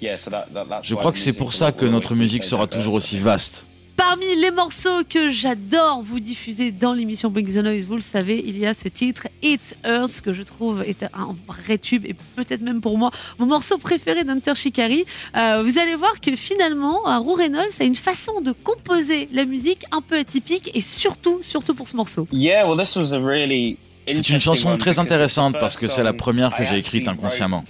Je 0.81 0.95
crois 0.95 1.11
que 1.11 1.19
c'est 1.19 1.33
pour 1.33 1.53
ça 1.53 1.71
que 1.71 1.85
notre 1.85 2.15
musique 2.15 2.43
sera 2.43 2.67
toujours 2.67 2.95
aussi 2.95 3.17
vaste. 3.17 3.65
Parmi 3.97 4.25
les 4.35 4.51
morceaux 4.51 5.03
que 5.09 5.29
j'adore 5.29 6.01
vous 6.03 6.19
diffuser 6.19 6.71
dans 6.71 6.93
l'émission 6.93 7.29
Bring 7.29 7.47
the 7.47 7.63
Noise, 7.63 7.85
vous 7.85 7.95
le 7.95 8.01
savez, 8.01 8.43
il 8.45 8.57
y 8.57 8.65
a 8.65 8.73
ce 8.73 8.89
titre 8.89 9.27
It's 9.41 9.73
Earth 9.85 10.19
que 10.19 10.33
je 10.33 10.43
trouve 10.43 10.81
est 10.81 11.03
un 11.03 11.35
vrai 11.47 11.77
tube 11.77 12.05
et 12.05 12.13
peut-être 12.35 12.61
même 12.61 12.81
pour 12.81 12.97
moi 12.97 13.11
mon 13.39 13.45
morceau 13.45 13.77
préféré 13.77 14.25
d'Hunter 14.25 14.53
Shikari. 14.55 15.05
Euh, 15.37 15.63
vous 15.63 15.79
allez 15.79 15.95
voir 15.95 16.19
que 16.19 16.35
finalement, 16.35 17.03
Roux 17.21 17.35
Reynolds 17.35 17.79
a 17.79 17.85
une 17.85 17.95
façon 17.95 18.41
de 18.41 18.51
composer 18.51 19.29
la 19.31 19.45
musique 19.45 19.85
un 19.93 20.01
peu 20.01 20.17
atypique 20.17 20.71
et 20.73 20.81
surtout, 20.81 21.39
surtout 21.41 21.73
pour 21.73 21.87
ce 21.87 21.95
morceau. 21.95 22.27
Yeah, 22.33 22.67
well, 22.67 22.77
this 22.77 22.97
was 22.97 23.13
a 23.13 23.19
really 23.19 23.77
C'est 24.07 24.29
une 24.29 24.39
chanson 24.39 24.77
très 24.77 24.99
intéressante 24.99 25.57
parce 25.59 25.77
que 25.77 25.87
c'est 25.87 26.03
la 26.03 26.13
première 26.13 26.55
que 26.55 26.63
j'ai 26.63 26.77
écrite 26.77 27.07
inconsciemment. 27.07 27.63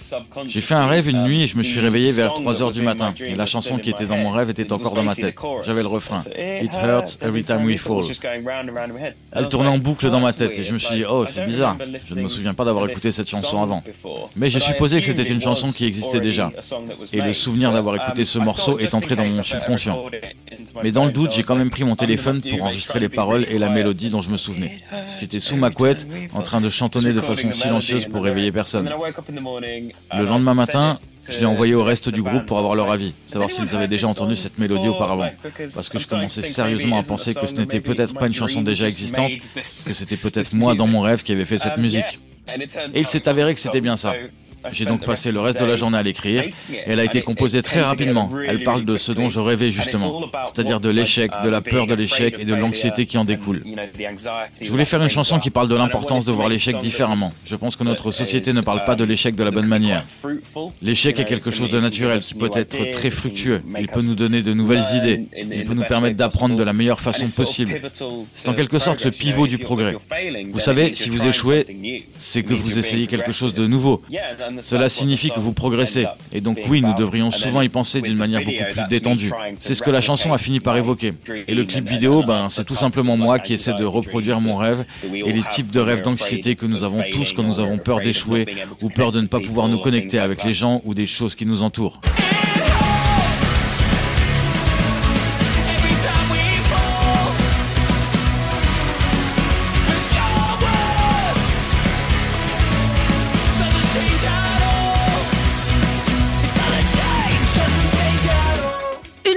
J'ai 0.46 0.60
fait 0.60 0.74
un 0.74 0.86
rêve 0.86 1.08
une 1.08 1.24
nuit 1.24 1.44
et 1.44 1.46
je 1.46 1.56
me 1.56 1.62
suis 1.62 1.80
réveillé 1.80 2.12
vers 2.12 2.34
3 2.34 2.62
heures 2.62 2.70
du 2.70 2.82
matin. 2.82 3.14
Et 3.20 3.34
la 3.34 3.46
chanson 3.46 3.78
qui 3.78 3.90
était 3.90 4.06
dans 4.06 4.16
mon 4.16 4.30
rêve 4.30 4.50
était 4.50 4.70
encore 4.72 4.94
dans 4.94 5.02
ma 5.02 5.14
tête. 5.14 5.36
J'avais 5.64 5.82
le 5.82 5.88
refrain. 5.88 6.22
It 6.36 6.72
hurts 6.74 7.22
every 7.22 7.44
time 7.44 7.64
we 7.64 7.78
fall. 7.78 8.04
Elle 9.32 9.48
tournait 9.48 9.68
en 9.68 9.78
boucle 9.78 10.10
dans 10.10 10.20
ma 10.20 10.32
tête 10.32 10.58
et 10.58 10.64
je 10.64 10.72
me 10.72 10.78
suis 10.78 10.96
dit, 10.96 11.04
oh, 11.08 11.24
c'est 11.26 11.44
bizarre. 11.44 11.76
Je 12.06 12.14
ne 12.14 12.22
me 12.22 12.28
souviens 12.28 12.54
pas 12.54 12.64
d'avoir 12.64 12.88
écouté 12.88 13.12
cette 13.12 13.28
chanson 13.28 13.62
avant. 13.62 13.82
Mais 14.36 14.50
j'ai 14.50 14.60
supposé 14.60 15.00
que 15.00 15.06
c'était 15.06 15.22
une 15.22 15.40
chanson 15.40 15.72
qui 15.72 15.86
existait 15.86 16.20
déjà. 16.20 16.52
Et 17.12 17.20
le 17.20 17.32
souvenir 17.32 17.72
d'avoir 17.72 17.96
écouté 17.96 18.24
ce 18.24 18.38
morceau 18.38 18.78
est 18.78 18.94
entré 18.94 19.16
dans 19.16 19.24
mon 19.24 19.42
subconscient. 19.42 20.04
Mais 20.82 20.92
dans 20.92 21.06
le 21.06 21.12
doute, 21.12 21.32
j'ai 21.32 21.42
quand 21.42 21.56
même 21.56 21.70
pris 21.70 21.84
mon 21.84 21.96
téléphone 21.96 22.40
pour 22.42 22.62
enregistrer 22.62 23.00
les 23.00 23.08
paroles 23.08 23.46
et 23.48 23.58
la 23.58 23.70
mélodie 23.70 24.10
dont 24.10 24.20
je 24.20 24.30
me 24.30 24.36
souvenais. 24.36 24.82
J'étais 25.18 25.40
sous 25.40 25.56
ma 25.56 25.70
couette, 25.70 26.06
en 26.32 26.42
train 26.42 26.60
de 26.60 26.68
chantonner 26.68 27.12
de 27.12 27.20
façon 27.20 27.52
silencieuse 27.52 28.06
pour 28.06 28.22
réveiller 28.22 28.52
personne. 28.52 28.90
Le 30.16 30.24
lendemain 30.24 30.54
matin, 30.54 30.98
je 31.28 31.38
l'ai 31.38 31.46
envoyé 31.46 31.74
au 31.74 31.84
reste 31.84 32.08
du 32.08 32.22
groupe 32.22 32.46
pour 32.46 32.58
avoir 32.58 32.74
leur 32.74 32.90
avis, 32.90 33.12
savoir 33.26 33.50
s'ils 33.50 33.74
avaient 33.74 33.88
déjà 33.88 34.06
entendu 34.06 34.36
cette 34.36 34.58
mélodie 34.58 34.88
auparavant. 34.88 35.30
Parce 35.74 35.88
que 35.88 35.98
je 35.98 36.06
commençais 36.06 36.42
sérieusement 36.42 36.98
à 36.98 37.02
penser 37.02 37.34
que 37.34 37.46
ce 37.46 37.54
n'était 37.54 37.80
peut-être 37.80 38.14
pas 38.14 38.26
une 38.26 38.34
chanson 38.34 38.62
déjà 38.62 38.86
existante, 38.86 39.32
que 39.54 39.94
c'était 39.94 40.16
peut-être 40.26 40.54
moi 40.54 40.74
dans 40.74 40.86
mon 40.86 41.00
rêve 41.00 41.22
qui 41.22 41.32
avait 41.32 41.44
fait 41.44 41.58
cette 41.58 41.78
musique. 41.78 42.20
Et 42.94 43.00
il 43.00 43.06
s'est 43.06 43.28
avéré 43.28 43.54
que 43.54 43.60
c'était 43.60 43.80
bien 43.80 43.96
ça. 43.96 44.14
J'ai 44.72 44.84
donc 44.84 45.04
passé 45.04 45.32
le 45.32 45.40
reste 45.40 45.60
de 45.60 45.64
la 45.64 45.76
journée 45.76 45.98
à 45.98 46.02
l'écrire. 46.02 46.44
Elle 46.86 47.00
a 47.00 47.04
été 47.04 47.22
composée 47.22 47.62
très 47.62 47.82
rapidement. 47.82 48.30
Elle 48.46 48.62
parle 48.62 48.84
de 48.84 48.96
ce 48.96 49.12
dont 49.12 49.30
je 49.30 49.40
rêvais 49.40 49.72
justement, 49.72 50.22
c'est-à-dire 50.44 50.80
de 50.80 50.88
l'échec, 50.88 51.30
de 51.44 51.48
la 51.48 51.60
peur 51.60 51.86
de 51.86 51.94
l'échec 51.94 52.36
et 52.38 52.44
de 52.44 52.54
l'anxiété 52.54 53.06
qui 53.06 53.18
en 53.18 53.24
découle. 53.24 53.62
Je 54.60 54.70
voulais 54.70 54.84
faire 54.84 55.02
une 55.02 55.08
chanson 55.08 55.38
qui 55.38 55.50
parle 55.50 55.68
de 55.68 55.76
l'importance 55.76 56.24
de 56.24 56.32
voir 56.32 56.48
l'échec 56.48 56.78
différemment. 56.78 57.30
Je 57.44 57.56
pense 57.56 57.76
que 57.76 57.84
notre 57.84 58.10
société 58.10 58.52
ne 58.52 58.60
parle 58.60 58.84
pas 58.84 58.96
de 58.96 59.04
l'échec 59.04 59.34
de 59.34 59.44
la 59.44 59.50
bonne 59.50 59.66
manière. 59.66 60.04
L'échec 60.82 61.18
est 61.18 61.24
quelque 61.24 61.50
chose 61.50 61.70
de 61.70 61.80
naturel 61.80 62.20
qui 62.20 62.34
peut 62.34 62.50
être 62.54 62.90
très 62.90 63.10
fructueux. 63.10 63.62
Il 63.78 63.88
peut 63.88 64.02
nous 64.02 64.14
donner 64.14 64.42
de 64.42 64.52
nouvelles 64.52 64.84
idées. 64.94 65.26
Il 65.36 65.64
peut 65.64 65.74
nous 65.74 65.84
permettre 65.84 66.16
d'apprendre 66.16 66.56
de 66.56 66.62
la 66.62 66.72
meilleure 66.72 67.00
façon 67.00 67.26
possible. 67.28 67.80
C'est 68.32 68.48
en 68.48 68.54
quelque 68.54 68.78
sorte 68.78 69.04
le 69.04 69.10
pivot 69.10 69.46
du 69.46 69.58
progrès. 69.58 69.96
Vous 70.50 70.60
savez, 70.60 70.94
si 70.94 71.10
vous 71.10 71.26
échouez, 71.26 71.66
c'est 72.16 72.42
que 72.42 72.54
vous 72.54 72.78
essayez 72.78 73.06
quelque 73.06 73.32
chose 73.32 73.54
de 73.54 73.66
nouveau. 73.66 74.02
Cela 74.60 74.88
signifie 74.88 75.30
que 75.30 75.40
vous 75.40 75.52
progressez. 75.52 76.06
Et 76.32 76.40
donc 76.40 76.58
oui, 76.68 76.82
nous 76.82 76.94
devrions 76.94 77.30
souvent 77.30 77.62
y 77.62 77.68
penser 77.68 78.00
d'une 78.00 78.16
manière 78.16 78.40
beaucoup 78.44 78.72
plus 78.72 78.86
détendue. 78.88 79.32
C'est 79.58 79.74
ce 79.74 79.82
que 79.82 79.90
la 79.90 80.00
chanson 80.00 80.32
a 80.32 80.38
fini 80.38 80.60
par 80.60 80.76
évoquer. 80.76 81.14
Et 81.46 81.54
le 81.54 81.64
clip 81.64 81.88
vidéo, 81.88 82.22
ben, 82.22 82.48
c'est 82.50 82.64
tout 82.64 82.74
simplement 82.74 83.16
moi 83.16 83.38
qui 83.38 83.54
essaie 83.54 83.74
de 83.74 83.84
reproduire 83.84 84.40
mon 84.40 84.56
rêve 84.56 84.84
et 85.12 85.32
les 85.32 85.42
types 85.42 85.70
de 85.70 85.80
rêves 85.80 86.02
d'anxiété 86.02 86.54
que 86.54 86.66
nous 86.66 86.84
avons 86.84 87.02
tous 87.12 87.32
quand 87.32 87.42
nous 87.42 87.60
avons 87.60 87.78
peur 87.78 88.00
d'échouer 88.00 88.46
ou 88.82 88.88
peur 88.88 89.12
de 89.12 89.20
ne 89.20 89.26
pas 89.26 89.40
pouvoir 89.40 89.68
nous 89.68 89.78
connecter 89.78 90.18
avec 90.18 90.44
les 90.44 90.54
gens 90.54 90.82
ou 90.84 90.94
des 90.94 91.06
choses 91.06 91.34
qui 91.34 91.46
nous 91.46 91.62
entourent. 91.62 92.00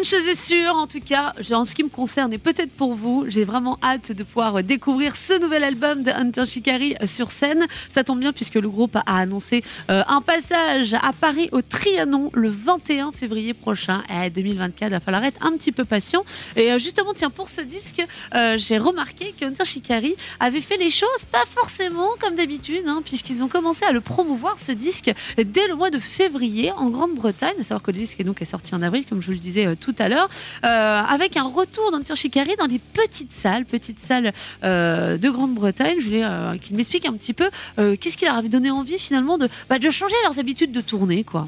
Chose 0.10 0.28
est 0.28 0.42
sûre, 0.42 0.76
en 0.76 0.88
tout 0.88 1.02
cas, 1.02 1.36
en 1.52 1.66
ce 1.66 1.76
qui 1.76 1.84
me 1.84 1.90
concerne 1.90 2.34
et 2.34 2.40
peut-être 2.40 2.72
pour 2.72 2.96
vous, 2.96 3.26
j'ai 3.28 3.44
vraiment 3.44 3.78
hâte 3.84 4.12
de 4.12 4.24
pouvoir 4.24 4.64
découvrir 4.64 5.16
ce 5.16 5.40
nouvel 5.40 5.64
album 5.64 6.02
de 6.02 6.10
Hunter 6.10 6.48
Shikari 6.48 6.96
sur 7.06 7.30
scène. 7.30 7.68
Ça 7.94 8.04
tombe 8.04 8.20
bien 8.20 8.34
puisque 8.34 8.56
le 8.56 8.70
groupe 8.70 8.96
a 8.96 9.04
annoncé 9.06 9.64
euh, 9.92 10.02
un 10.08 10.22
passage 10.22 10.96
à 10.96 11.14
Paris 11.14 11.50
au 11.52 11.62
Trianon 11.62 12.32
le 12.34 12.50
21 12.50 13.12
février 13.12 13.54
prochain. 13.54 14.02
Et 14.10 14.32
2024, 14.32 14.88
il 14.88 14.92
va 14.94 15.00
falloir 15.00 15.24
être 15.26 15.46
un 15.46 15.52
petit 15.52 15.72
peu 15.72 15.86
patient. 15.86 16.26
Et 16.56 16.72
euh, 16.72 16.80
justement, 16.80 17.14
tiens, 17.14 17.30
pour 17.30 17.50
ce 17.50 17.62
disque, 17.62 18.04
euh, 18.34 18.58
j'ai 18.58 18.80
remarqué 18.80 19.36
que 19.40 19.46
Hunter 19.46 19.66
Shikari 19.66 20.16
avait 20.40 20.62
fait 20.62 20.78
les 20.78 20.90
choses 20.90 21.26
pas 21.32 21.46
forcément 21.46 22.10
comme 22.20 22.34
d'habitude, 22.34 22.84
hein, 22.88 23.04
puisqu'ils 23.06 23.44
ont 23.44 23.48
commencé 23.48 23.86
à 23.86 23.92
le 23.92 24.02
promouvoir 24.02 24.58
ce 24.58 24.72
disque 24.72 25.12
dès 25.38 25.68
le 25.68 25.76
mois 25.76 25.92
de 25.92 26.00
février 26.00 26.72
en 26.72 26.90
Grande-Bretagne. 26.90 27.58
À 27.60 27.64
savoir 27.64 27.84
que 27.84 27.92
le 27.92 27.98
disque 27.98 28.20
est 28.20 28.46
sorti 28.46 28.74
en 28.74 28.82
avril, 28.82 29.06
comme 29.08 29.22
je 29.22 29.32
le 29.32 29.38
disais 29.38 29.76
tout 29.76 29.96
à 30.02 30.10
l'heure, 30.10 30.30
euh, 30.64 31.02
avec 31.02 31.38
un 31.38 31.44
retour 31.44 31.92
d'Antur 31.92 32.16
Shikari 32.16 32.56
dans 32.58 32.68
des 32.68 32.80
petites 32.80 33.34
salles, 33.34 33.66
petites 33.66 34.00
salles 34.00 34.34
euh, 34.64 35.18
de 35.18 35.30
Grande-Bretagne. 35.30 35.98
Je 36.00 36.06
voulais 36.06 36.24
euh, 36.24 36.58
qu'il 36.58 36.76
m'explique 36.76 37.06
un 37.06 37.14
petit 37.14 37.34
peu 37.34 37.50
qu'est-ce 37.78 38.18
qui 38.18 38.26
leur 38.26 38.36
avait 38.36 38.50
donné 38.50 38.72
envie 38.72 38.98
finalement 38.98 39.38
de, 39.38 39.48
bah, 39.70 39.80
de 39.80 39.90
changer 39.90 40.16
leurs 40.24 40.40
habitudes 40.40 40.72
de 40.72 40.82
tournée, 40.82 41.24
quoi. 41.24 41.48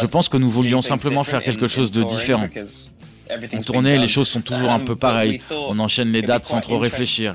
Je 0.00 0.06
pense 0.06 0.28
que 0.28 0.36
nous 0.36 0.48
voulions 0.48 0.82
simplement 0.82 1.24
faire 1.24 1.42
quelque 1.42 1.68
chose 1.68 1.90
de 1.90 2.02
différent. 2.02 2.48
En 3.54 3.60
tournée, 3.60 3.98
les 3.98 4.08
choses 4.08 4.28
sont 4.28 4.40
toujours 4.40 4.70
un 4.70 4.80
peu 4.80 4.96
pareilles. 4.96 5.40
On 5.50 5.78
enchaîne 5.78 6.12
les 6.12 6.22
dates 6.22 6.44
sans 6.44 6.60
trop 6.60 6.78
réfléchir. 6.78 7.34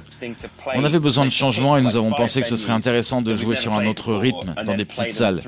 On 0.76 0.84
avait 0.84 1.00
besoin 1.00 1.26
de 1.26 1.32
changement 1.32 1.78
et 1.78 1.82
nous 1.82 1.96
avons 1.96 2.12
pensé 2.12 2.42
que 2.42 2.48
ce 2.48 2.58
serait 2.58 2.74
intéressant 2.74 3.22
de 3.22 3.36
jouer 3.36 3.56
sur 3.56 3.74
un 3.74 3.86
autre 3.86 4.14
rythme, 4.14 4.56
dans 4.66 4.76
des 4.76 4.86
petites 4.86 5.14
salles. 5.14 5.42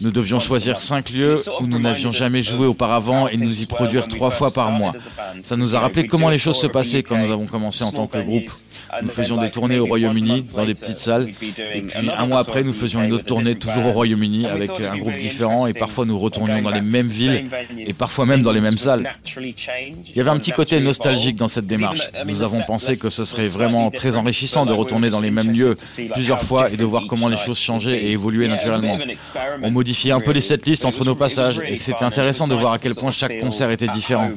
Nous 0.00 0.10
devions 0.10 0.40
choisir 0.40 0.80
cinq 0.80 1.10
lieux 1.10 1.36
où 1.60 1.66
nous 1.66 1.78
n'avions 1.78 2.12
jamais 2.12 2.42
joué 2.42 2.66
auparavant 2.66 3.28
et 3.28 3.36
nous 3.36 3.62
y 3.62 3.66
produire 3.66 4.08
trois 4.08 4.30
fois 4.30 4.50
par 4.50 4.70
mois. 4.70 4.94
Ça 5.42 5.56
nous 5.56 5.74
a 5.74 5.80
rappelé 5.80 6.06
comment 6.06 6.30
les 6.30 6.38
choses 6.38 6.60
se 6.60 6.66
passaient 6.66 7.02
quand 7.02 7.18
nous 7.18 7.32
avons 7.32 7.46
commencé 7.46 7.84
en 7.84 7.92
tant 7.92 8.06
que 8.06 8.18
groupe. 8.18 8.50
Nous 9.02 9.08
faisions 9.08 9.36
des 9.36 9.50
tournées 9.50 9.78
au 9.78 9.86
Royaume-Uni, 9.86 10.46
dans 10.54 10.64
des 10.64 10.74
petites 10.74 10.98
salles. 10.98 11.28
Et 11.28 11.80
puis 11.82 12.10
un 12.16 12.26
mois 12.26 12.40
après, 12.40 12.62
nous 12.62 12.72
faisions 12.72 13.02
une 13.02 13.12
autre 13.12 13.24
tournée, 13.24 13.56
toujours 13.56 13.86
au 13.86 13.92
Royaume-Uni, 13.92 14.46
avec 14.46 14.70
un 14.70 14.96
groupe 14.96 15.16
différent. 15.16 15.66
Et 15.66 15.74
parfois, 15.74 16.04
nous 16.04 16.18
retournions 16.18 16.62
dans 16.62 16.70
les 16.70 16.80
mêmes 16.80 17.08
villes 17.08 17.46
et 17.78 17.92
parfois 17.92 18.26
même 18.26 18.42
dans 18.42 18.52
les 18.52 18.60
mêmes 18.60 18.78
salles. 18.78 19.14
Il 19.80 20.16
y 20.16 20.20
avait 20.20 20.30
un 20.30 20.38
petit 20.38 20.52
côté 20.52 20.80
nostalgique 20.80 21.36
dans 21.36 21.48
cette 21.48 21.66
démarche. 21.66 22.10
Nous 22.26 22.42
avons 22.42 22.62
pensé 22.62 22.96
que 22.96 23.10
ce 23.10 23.24
serait 23.24 23.48
vraiment 23.48 23.90
très 23.90 24.16
enrichissant 24.16 24.66
de 24.66 24.72
retourner 24.72 25.10
dans 25.10 25.20
les 25.20 25.30
mêmes 25.30 25.52
lieux 25.52 25.76
plusieurs 26.12 26.42
fois 26.42 26.70
et 26.70 26.76
de 26.76 26.84
voir 26.84 27.04
comment 27.08 27.28
les 27.28 27.36
choses 27.36 27.58
changeaient 27.58 27.98
et 28.04 28.12
évoluaient 28.12 28.48
naturellement. 28.48 28.98
On 29.62 29.70
modifiait 29.70 30.12
un 30.12 30.20
peu 30.20 30.32
les 30.32 30.40
setlists 30.40 30.84
entre 30.84 31.04
nos 31.04 31.14
passages 31.14 31.60
et 31.66 31.76
c'était 31.76 32.04
intéressant 32.04 32.48
de 32.48 32.54
voir 32.54 32.72
à 32.72 32.78
quel 32.78 32.94
point 32.94 33.10
chaque 33.10 33.38
concert 33.40 33.70
était 33.70 33.88
différent. 33.88 34.30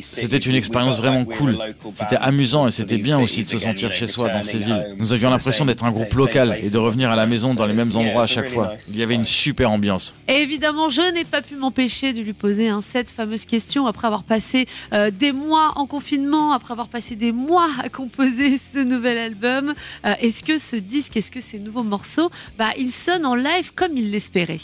C'était 0.00 0.38
une 0.38 0.54
expérience 0.54 0.98
vraiment 0.98 1.24
cool. 1.24 1.58
C'était 1.94 2.16
amusant 2.16 2.68
et 2.68 2.70
c'était 2.70 2.96
bien 2.96 3.20
aussi 3.20 3.42
de 3.42 3.48
se 3.48 3.58
sentir 3.58 3.92
chez 3.92 4.06
soi 4.06 4.28
dans 4.28 4.42
ces 4.42 4.58
villes. 4.58 4.94
Nous 4.98 5.12
avions 5.12 5.30
l'impression 5.30 5.64
d'être 5.64 5.84
un 5.84 5.90
groupe 5.90 6.12
local 6.14 6.58
et 6.62 6.70
de 6.70 6.78
revenir 6.78 7.10
à 7.10 7.16
la 7.16 7.26
maison 7.26 7.54
dans 7.54 7.66
les 7.66 7.74
mêmes 7.74 7.94
endroits 7.94 8.24
à 8.24 8.26
chaque 8.26 8.48
fois. 8.48 8.74
Il 8.88 8.98
y 8.98 9.02
avait 9.02 9.14
une 9.14 9.24
super 9.24 9.70
ambiance. 9.70 10.14
Et 10.26 10.42
évidemment, 10.42 10.88
je 10.88 11.12
n'ai 11.12 11.24
pas 11.24 11.42
pu 11.42 11.56
m'empêcher 11.56 12.12
de 12.12 12.20
lui 12.20 12.32
poser 12.32 12.70
cette 12.86 13.10
fameuse 13.10 13.44
question 13.44 13.86
après 13.86 14.06
avoir 14.06 14.22
passé 14.22 14.66
euh, 14.92 15.10
des 15.10 15.32
mois 15.32 15.72
en 15.76 15.86
confinement, 15.86 16.52
après 16.52 16.72
avoir 16.72 16.88
passé 16.88 17.16
des 17.16 17.32
mois 17.32 17.68
à 17.82 17.88
composer 17.88 18.58
ce 18.72 18.78
nouvel 18.78 19.18
album. 19.18 19.74
Euh, 20.04 20.14
est-ce 20.20 20.42
que 20.42 20.58
ce 20.58 20.76
disque, 20.76 21.16
est-ce 21.16 21.30
que 21.30 21.40
ces 21.40 21.58
nouveaux 21.58 21.82
morceaux, 21.82 22.30
bah, 22.58 22.70
ils 22.78 22.90
sonnent 22.90 23.26
en 23.26 23.34
live 23.34 23.72
comme 23.74 23.96
il 23.96 24.10
l'espérait 24.10 24.58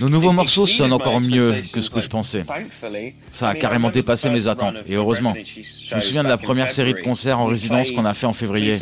nos 0.00 0.08
nouveaux 0.08 0.32
morceaux 0.32 0.66
sonnent 0.66 0.92
encore 0.92 1.20
mieux 1.20 1.62
que 1.72 1.80
ce 1.80 1.90
que 1.90 2.00
je 2.00 2.08
pensais. 2.08 2.44
Ça 3.30 3.48
a 3.48 3.54
carrément 3.54 3.90
dépassé 3.90 4.28
mes 4.30 4.46
attentes, 4.46 4.82
et 4.88 4.94
heureusement. 4.94 5.34
Je 5.34 5.94
me 5.96 6.00
souviens 6.00 6.22
de 6.22 6.28
la 6.28 6.36
première 6.36 6.70
série 6.70 6.94
de 6.94 7.00
concerts 7.00 7.38
en 7.38 7.46
résidence 7.46 7.90
qu'on 7.92 8.04
a 8.04 8.14
fait 8.14 8.26
en 8.26 8.32
février. 8.32 8.76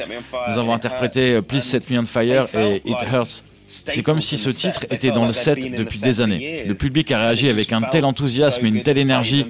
Nous 0.48 0.58
avons 0.58 0.72
interprété 0.72 1.40
Please 1.42 1.62
Set 1.62 1.90
Me 1.90 1.98
on 1.98 2.06
Fire 2.06 2.48
et 2.54 2.82
It 2.84 2.98
Hurts. 3.12 3.44
C'est 3.66 4.02
comme 4.02 4.22
si 4.22 4.38
ce 4.38 4.48
titre 4.48 4.86
était 4.90 5.10
dans 5.10 5.26
le 5.26 5.32
set 5.32 5.58
depuis 5.58 6.00
des 6.00 6.20
années. 6.20 6.64
Le 6.66 6.74
public 6.74 7.12
a 7.12 7.18
réagi 7.18 7.50
avec 7.50 7.72
un 7.72 7.82
tel 7.82 8.04
enthousiasme 8.04 8.64
et 8.64 8.68
une 8.68 8.82
telle 8.82 8.98
énergie 8.98 9.44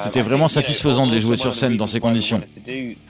c'était 0.00 0.22
vraiment 0.22 0.48
satisfaisant 0.48 1.06
de 1.06 1.12
les 1.12 1.20
jouer 1.20 1.36
sur 1.36 1.54
scène 1.54 1.76
dans 1.76 1.86
ces 1.86 2.00
conditions. 2.00 2.42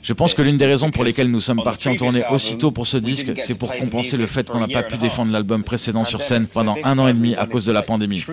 Je 0.02 0.12
pense 0.12 0.34
que 0.34 0.42
l'une 0.42 0.58
des 0.58 0.66
raisons 0.66 0.90
pour 0.90 1.04
lesquelles 1.04 1.30
nous 1.30 1.40
sommes 1.40 1.62
partis 1.62 1.88
en 1.88 1.94
tournée 1.94 2.22
aussitôt 2.30 2.70
pour 2.70 2.86
ce 2.86 2.96
disque, 2.96 3.32
c'est 3.38 3.58
pour 3.58 3.74
compenser 3.74 4.16
le 4.16 4.26
fait 4.26 4.48
qu'on 4.48 4.60
n'a 4.60 4.68
pas 4.68 4.82
pu 4.82 4.96
défendre 4.96 5.32
l'album 5.32 5.62
précédent 5.62 6.04
sur 6.04 6.22
scène 6.22 6.46
pendant 6.46 6.76
un 6.84 6.98
an 6.98 7.08
et 7.08 7.12
demi 7.12 7.34
à 7.36 7.46
cause 7.46 7.66
de 7.66 7.72
la 7.72 7.82
pandémie. 7.82 8.24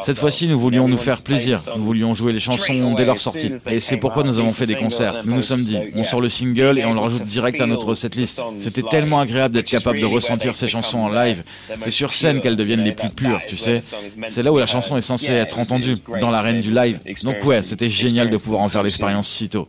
Cette 0.00 0.18
fois-ci, 0.18 0.46
nous 0.46 0.58
voulions 0.58 0.88
nous 0.88 0.96
faire 0.96 1.22
plaisir, 1.22 1.60
nous 1.76 1.84
voulions 1.84 2.14
jouer 2.14 2.32
les 2.32 2.40
chansons 2.40 2.94
dès 2.94 3.04
leur 3.04 3.18
sortie. 3.18 3.52
Et 3.70 3.80
c'est 3.80 3.96
pourquoi 3.96 4.24
nous 4.24 4.38
avons 4.38 4.50
fait 4.50 4.66
des 4.66 4.76
concerts. 4.76 5.22
Nous 5.24 5.34
nous 5.34 5.42
sommes 5.42 5.62
dit, 5.62 5.78
on 5.94 6.04
sort 6.04 6.20
le 6.20 6.28
single 6.28 6.78
et 6.78 6.84
on 6.84 6.94
le 6.94 7.00
rajoute 7.00 7.26
direct 7.26 7.60
à 7.60 7.66
notre 7.66 7.94
setlist. 7.94 8.40
C'était 8.58 8.82
tellement 8.82 9.20
agréable 9.20 9.54
d'être 9.54 9.68
capable 9.68 10.00
de 10.00 10.06
ressentir 10.06 10.56
ces 10.56 10.68
chansons 10.68 10.98
en 10.98 11.10
live. 11.10 11.42
C'est 11.78 11.90
sur 11.90 12.14
scène 12.14 12.40
qu'elles 12.40 12.56
deviennent 12.56 12.84
les 12.84 12.92
plus 12.92 13.10
pures, 13.10 13.40
tu 13.48 13.56
sais. 13.56 13.82
C'est 14.28 14.42
là 14.42 14.52
où 14.52 14.58
la 14.58 14.66
chanson 14.66 14.96
est 14.96 15.02
censée 15.02 15.32
être 15.32 15.58
entendue, 15.58 15.96
dans 16.20 16.30
l'arène 16.30 16.60
du 16.60 16.72
live. 16.72 17.00
Donc 17.22 17.44
ouais, 17.44 17.62
c'était 17.62 17.88
génial 17.98 18.30
de 18.30 18.36
pouvoir 18.36 18.62
en 18.62 18.68
faire 18.68 18.82
l'expérience 18.82 19.28
si 19.28 19.48
tôt. 19.48 19.68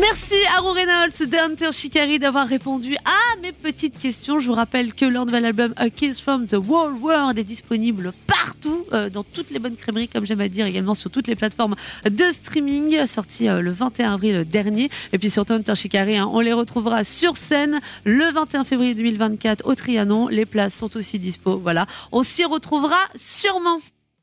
Merci 0.00 0.34
à 0.56 0.60
Ro 0.60 0.72
Reynolds 0.72 1.28
de 1.28 1.36
Hunter 1.36 1.72
Shikari 1.72 2.18
d'avoir 2.18 2.48
répondu 2.48 2.96
à 3.04 3.36
mes 3.42 3.52
petites 3.52 3.98
questions. 3.98 4.40
Je 4.40 4.46
vous 4.46 4.54
rappelle 4.54 4.94
que 4.94 5.04
leur 5.04 5.26
nouvel 5.26 5.44
album 5.44 5.74
A 5.76 5.90
Kiss 5.90 6.20
from 6.20 6.46
the 6.46 6.54
Whole 6.54 6.94
World 7.02 7.38
est 7.38 7.44
disponible 7.44 8.12
partout, 8.26 8.86
euh, 8.94 9.10
dans 9.10 9.24
toutes 9.24 9.50
les 9.50 9.58
bonnes 9.58 9.76
crèmeries, 9.76 10.08
comme 10.08 10.24
j'aime 10.24 10.40
à 10.40 10.48
dire, 10.48 10.64
également 10.64 10.94
sur 10.94 11.10
toutes 11.10 11.26
les 11.28 11.36
plateformes 11.36 11.76
de 12.04 12.24
streaming, 12.32 13.06
sorti 13.06 13.46
euh, 13.46 13.60
le 13.60 13.72
21 13.72 14.14
avril 14.14 14.44
dernier. 14.48 14.88
Et 15.12 15.18
puis 15.18 15.28
surtout 15.28 15.52
Hunter 15.52 15.76
Shikari, 15.76 16.16
hein, 16.16 16.30
on 16.32 16.40
les 16.40 16.54
retrouvera 16.54 17.04
sur 17.04 17.36
scène 17.36 17.78
le 18.04 18.32
21 18.32 18.64
février 18.64 18.94
2024 18.94 19.66
au 19.66 19.74
Trianon. 19.74 20.28
Les 20.28 20.46
places 20.46 20.74
sont 20.74 20.96
aussi 20.96 21.18
dispo. 21.18 21.58
Voilà, 21.58 21.86
on 22.10 22.22
s'y 22.22 22.46
retrouvera 22.46 22.98
sûrement. 23.16 23.80